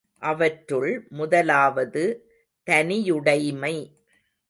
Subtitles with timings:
[0.17, 1.07] அவற்றுள்
[1.09, 2.29] முதலாவது
[2.69, 3.75] தனியுடைமை.